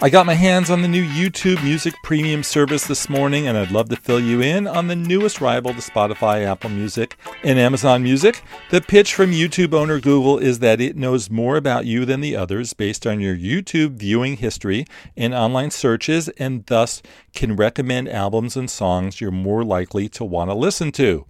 I 0.00 0.10
got 0.10 0.26
my 0.26 0.34
hands 0.34 0.70
on 0.70 0.80
the 0.80 0.86
new 0.86 1.04
YouTube 1.04 1.60
Music 1.64 1.92
Premium 2.04 2.44
service 2.44 2.86
this 2.86 3.08
morning, 3.08 3.48
and 3.48 3.58
I'd 3.58 3.72
love 3.72 3.88
to 3.88 3.96
fill 3.96 4.20
you 4.20 4.40
in 4.40 4.68
on 4.68 4.86
the 4.86 4.94
newest 4.94 5.40
rival 5.40 5.74
to 5.74 5.80
Spotify, 5.80 6.46
Apple 6.46 6.70
Music, 6.70 7.16
and 7.42 7.58
Amazon 7.58 8.04
Music. 8.04 8.40
The 8.70 8.80
pitch 8.80 9.12
from 9.12 9.32
YouTube 9.32 9.74
owner 9.74 9.98
Google 9.98 10.38
is 10.38 10.60
that 10.60 10.80
it 10.80 10.94
knows 10.94 11.30
more 11.30 11.56
about 11.56 11.84
you 11.84 12.04
than 12.04 12.20
the 12.20 12.36
others 12.36 12.74
based 12.74 13.08
on 13.08 13.18
your 13.18 13.36
YouTube 13.36 13.96
viewing 13.96 14.36
history 14.36 14.86
and 15.16 15.34
online 15.34 15.72
searches, 15.72 16.28
and 16.38 16.64
thus 16.66 17.02
can 17.34 17.56
recommend 17.56 18.08
albums 18.08 18.56
and 18.56 18.70
songs 18.70 19.20
you're 19.20 19.32
more 19.32 19.64
likely 19.64 20.08
to 20.10 20.24
want 20.24 20.48
to 20.48 20.54
listen 20.54 20.92
to. 20.92 21.26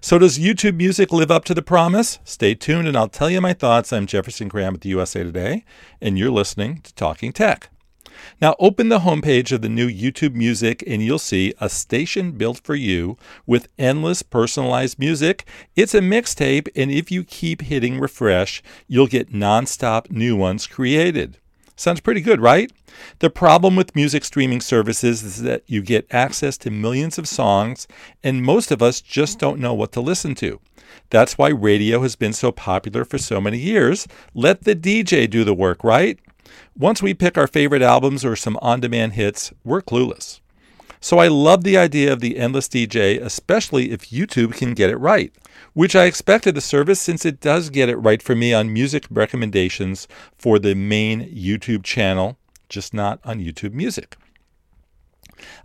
So, 0.00 0.20
does 0.20 0.38
YouTube 0.38 0.76
Music 0.76 1.12
live 1.12 1.32
up 1.32 1.44
to 1.46 1.54
the 1.54 1.62
promise? 1.62 2.20
Stay 2.22 2.54
tuned 2.54 2.86
and 2.86 2.96
I'll 2.96 3.08
tell 3.08 3.28
you 3.28 3.40
my 3.40 3.54
thoughts. 3.54 3.92
I'm 3.92 4.06
Jefferson 4.06 4.46
Graham 4.46 4.74
at 4.74 4.82
the 4.82 4.90
USA 4.90 5.24
Today, 5.24 5.64
and 6.00 6.16
you're 6.16 6.30
listening 6.30 6.80
to 6.82 6.94
Talking 6.94 7.32
Tech. 7.32 7.70
Now, 8.40 8.54
open 8.58 8.88
the 8.88 9.00
homepage 9.00 9.52
of 9.52 9.62
the 9.62 9.68
new 9.68 9.88
YouTube 9.88 10.34
Music 10.34 10.82
and 10.86 11.02
you'll 11.02 11.18
see 11.18 11.54
a 11.60 11.68
station 11.68 12.32
built 12.32 12.60
for 12.60 12.74
you 12.74 13.16
with 13.46 13.68
endless 13.78 14.22
personalized 14.22 14.98
music. 14.98 15.46
It's 15.76 15.94
a 15.94 16.00
mixtape, 16.00 16.68
and 16.76 16.90
if 16.90 17.10
you 17.10 17.24
keep 17.24 17.62
hitting 17.62 17.98
refresh, 17.98 18.62
you'll 18.86 19.06
get 19.06 19.32
nonstop 19.32 20.10
new 20.10 20.36
ones 20.36 20.66
created. 20.66 21.38
Sounds 21.76 22.00
pretty 22.00 22.20
good, 22.20 22.40
right? 22.40 22.72
The 23.20 23.30
problem 23.30 23.76
with 23.76 23.94
music 23.94 24.24
streaming 24.24 24.60
services 24.60 25.22
is 25.22 25.42
that 25.42 25.62
you 25.66 25.80
get 25.80 26.12
access 26.12 26.58
to 26.58 26.72
millions 26.72 27.18
of 27.18 27.28
songs, 27.28 27.86
and 28.24 28.42
most 28.42 28.72
of 28.72 28.82
us 28.82 29.00
just 29.00 29.38
don't 29.38 29.60
know 29.60 29.74
what 29.74 29.92
to 29.92 30.00
listen 30.00 30.34
to. 30.36 30.60
That's 31.10 31.38
why 31.38 31.50
radio 31.50 32.02
has 32.02 32.16
been 32.16 32.32
so 32.32 32.50
popular 32.50 33.04
for 33.04 33.16
so 33.16 33.40
many 33.40 33.58
years. 33.58 34.08
Let 34.34 34.64
the 34.64 34.74
DJ 34.74 35.30
do 35.30 35.44
the 35.44 35.54
work, 35.54 35.84
right? 35.84 36.18
Once 36.76 37.02
we 37.02 37.14
pick 37.14 37.36
our 37.36 37.46
favorite 37.46 37.82
albums 37.82 38.24
or 38.24 38.36
some 38.36 38.58
on 38.62 38.80
demand 38.80 39.14
hits, 39.14 39.52
we're 39.64 39.82
clueless. 39.82 40.40
So 41.00 41.18
I 41.18 41.28
love 41.28 41.62
the 41.62 41.76
idea 41.76 42.12
of 42.12 42.20
the 42.20 42.38
endless 42.38 42.68
DJ, 42.68 43.20
especially 43.20 43.92
if 43.92 44.10
YouTube 44.10 44.54
can 44.54 44.74
get 44.74 44.90
it 44.90 44.96
right, 44.96 45.32
which 45.72 45.94
I 45.94 46.04
expected 46.04 46.54
the 46.54 46.60
service 46.60 47.00
since 47.00 47.24
it 47.24 47.40
does 47.40 47.70
get 47.70 47.88
it 47.88 47.96
right 47.96 48.20
for 48.20 48.34
me 48.34 48.52
on 48.52 48.72
music 48.72 49.06
recommendations 49.10 50.08
for 50.36 50.58
the 50.58 50.74
main 50.74 51.22
YouTube 51.32 51.84
channel, 51.84 52.36
just 52.68 52.92
not 52.92 53.20
on 53.24 53.38
YouTube 53.38 53.72
Music. 53.72 54.16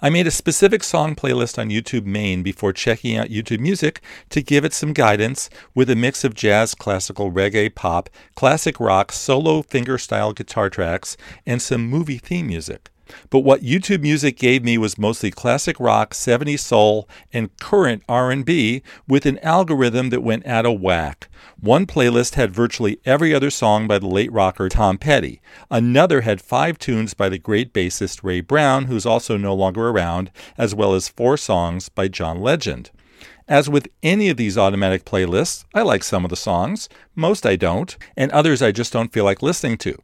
I 0.02 0.10
made 0.10 0.28
a 0.28 0.32
specific 0.32 0.84
song 0.84 1.16
playlist 1.16 1.58
on 1.58 1.70
YouTube 1.70 2.06
Main 2.06 2.44
before 2.44 2.74
checking 2.74 3.18
out 3.18 3.30
YouTube 3.30 3.60
Music 3.60 4.02
to 4.30 4.42
give 4.42 4.64
it 4.64 4.74
some 4.74 4.94
guidance 4.94 5.50
with 5.76 5.90
a 5.90 5.96
mix 5.96 6.24
of 6.24 6.34
jazz, 6.34 6.76
classical, 6.76 7.32
reggae, 7.32 7.74
pop, 7.74 8.10
classic 8.36 8.80
rock, 8.80 9.12
solo 9.12 9.62
fingerstyle 9.62 10.36
guitar 10.36 10.70
tracks, 10.70 11.18
and 11.46 11.62
some 11.62 11.86
movie 11.86 12.18
theme 12.18 12.48
music. 12.48 12.93
But 13.30 13.40
what 13.40 13.62
YouTube 13.62 14.02
Music 14.02 14.38
gave 14.38 14.64
me 14.64 14.78
was 14.78 14.98
mostly 14.98 15.32
classic 15.32 15.80
rock, 15.80 16.14
70s 16.14 16.60
soul, 16.60 17.08
and 17.32 17.56
current 17.58 18.04
R&B 18.08 18.82
with 19.08 19.26
an 19.26 19.40
algorithm 19.40 20.10
that 20.10 20.22
went 20.22 20.46
out 20.46 20.66
of 20.66 20.80
whack. 20.80 21.30
One 21.60 21.86
playlist 21.86 22.36
had 22.36 22.54
virtually 22.54 23.00
every 23.06 23.34
other 23.34 23.50
song 23.50 23.88
by 23.88 24.00
the 24.00 24.08
late 24.08 24.32
rocker 24.32 24.70
Tom 24.70 24.98
Petty. 24.98 25.42
Another 25.70 26.22
had 26.22 26.42
five 26.42 26.78
tunes 26.80 27.14
by 27.14 27.30
the 27.30 27.38
great 27.38 27.74
bassist 27.74 28.24
Ray 28.24 28.42
Brown, 28.42 28.86
who's 28.86 29.06
also 29.06 29.38
no 29.38 29.54
longer 29.54 29.90
around, 29.90 30.32
as 30.58 30.74
well 30.74 30.94
as 30.94 31.08
four 31.08 31.38
songs 31.38 31.90
by 31.90 32.08
John 32.08 32.42
Legend. 32.42 32.92
As 33.48 33.70
with 33.70 33.90
any 34.02 34.30
of 34.30 34.38
these 34.38 34.58
automatic 34.58 35.04
playlists, 35.04 35.66
I 35.74 35.82
like 35.82 36.04
some 36.04 36.24
of 36.24 36.30
the 36.30 36.36
songs, 36.36 36.88
most 37.14 37.46
I 37.46 37.58
don't, 37.58 37.98
and 38.16 38.32
others 38.32 38.62
I 38.62 38.72
just 38.72 38.94
don't 38.94 39.12
feel 39.12 39.26
like 39.26 39.42
listening 39.42 39.78
to. 39.80 39.98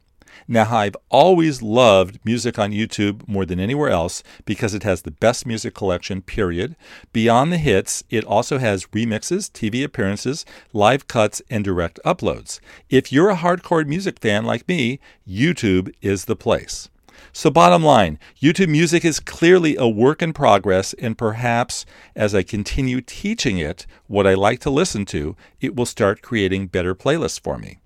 Now, 0.48 0.76
I've 0.76 0.96
always 1.10 1.62
loved 1.62 2.20
music 2.24 2.58
on 2.58 2.72
YouTube 2.72 3.28
more 3.28 3.46
than 3.46 3.60
anywhere 3.60 3.90
else 3.90 4.24
because 4.46 4.74
it 4.74 4.84
has 4.84 5.02
the 5.02 5.12
best 5.12 5.46
music 5.46 5.74
collection, 5.74 6.22
period. 6.22 6.76
Beyond 7.14 7.52
the 7.52 7.58
hits, 7.58 8.04
it 8.10 8.24
also 8.24 8.58
has 8.58 8.86
remixes, 8.88 9.52
TV 9.52 9.84
appearances, 9.84 10.46
live 10.74 11.08
cuts, 11.08 11.42
and 11.50 11.64
direct 11.64 12.00
uploads. 12.06 12.60
If 12.90 13.12
you're 13.12 13.30
a 13.30 13.38
hardcore 13.38 13.86
music 13.86 14.20
fan 14.20 14.46
like 14.46 14.68
me, 14.68 15.00
YouTube 15.28 15.94
is 16.02 16.26
the 16.26 16.36
place. 16.36 16.90
So, 17.32 17.50
bottom 17.50 17.84
line, 17.84 18.18
YouTube 18.42 18.70
Music 18.70 19.06
is 19.06 19.20
clearly 19.20 19.76
a 19.76 19.88
work 19.88 20.22
in 20.22 20.34
progress, 20.34 20.94
and 20.94 21.18
perhaps 21.18 21.86
as 22.16 22.34
I 22.34 22.44
continue 22.44 23.02
teaching 23.02 23.58
it 23.58 23.86
what 24.08 24.26
I 24.26 24.34
like 24.34 24.60
to 24.62 24.70
listen 24.70 25.06
to, 25.08 25.36
it 25.62 25.76
will 25.76 25.86
start 25.86 26.22
creating 26.22 26.68
better 26.68 26.96
playlists 26.96 27.40
for 27.40 27.58
me. 27.58 27.80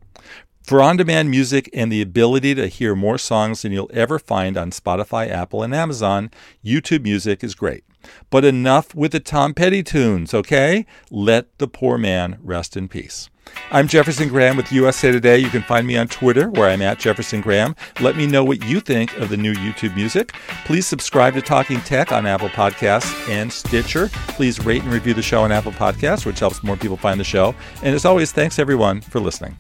For 0.63 0.81
on 0.81 0.96
demand 0.96 1.29
music 1.29 1.69
and 1.74 1.91
the 1.91 2.01
ability 2.01 2.56
to 2.56 2.68
hear 2.68 2.96
more 2.96 3.18
songs 3.18 3.62
than 3.62 3.74
you'll 3.74 3.91
ever 3.94 4.18
find 4.18 4.56
on 4.56 4.72
Spotify, 4.72 5.29
Apple, 5.29 5.62
and 5.62 5.75
Amazon, 5.75 6.31
YouTube 6.63 7.03
Music 7.03 7.44
is 7.44 7.53
great. 7.53 7.84
But 8.29 8.46
enough 8.46 8.96
with 8.96 9.12
the 9.12 9.19
Tom 9.19 9.53
Petty 9.53 9.84
tunes, 9.84 10.34
okay? 10.34 10.85
Let 11.12 11.57
the 11.57 11.68
poor 11.68 11.97
man 11.97 12.38
rest 12.41 12.78
in 12.78 12.88
peace. 12.88 13.29
I'm 13.72 13.90
Jefferson 13.90 14.29
Graham 14.29 14.56
with 14.56 14.72
USA 14.72 15.12
Today. 15.12 15.38
You 15.38 15.50
can 15.50 15.63
find 15.63 15.85
me 15.85 15.97
on 15.97 16.07
Twitter, 16.07 16.50
where 16.50 16.69
I'm 16.69 16.81
at 16.81 16.97
Jefferson 16.97 17.41
Graham. 17.41 17.75
Let 18.00 18.16
me 18.16 18.25
know 18.25 18.45
what 18.45 18.63
you 18.63 18.80
think 18.80 19.18
of 19.18 19.28
the 19.28 19.38
new 19.38 19.53
YouTube 19.53 19.97
music. 19.97 20.31
Please 20.63 20.88
subscribe 20.88 21.34
to 21.34 21.41
Talking 21.41 21.81
Tech 21.81 22.13
on 22.13 22.25
Apple 22.25 22.50
Podcasts 22.50 23.30
and 23.30 23.51
Stitcher. 23.51 24.07
Please 24.30 24.63
rate 24.66 24.84
and 24.84 24.94
review 24.94 25.13
the 25.13 25.22
show 25.22 25.44
on 25.44 25.51
Apple 25.51 25.74
Podcasts, 25.74 26.25
which 26.25 26.40
helps 26.40 26.63
more 26.63 26.78
people 26.78 26.95
find 26.95 27.19
the 27.19 27.25
show. 27.25 27.53
And 27.84 27.94
as 27.94 28.06
always, 28.06 28.31
thanks 28.31 28.59
everyone 28.59 29.01
for 29.01 29.19
listening. 29.19 29.57